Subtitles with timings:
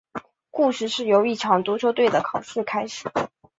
[0.49, 3.11] 故事由一场足球队的考试开始。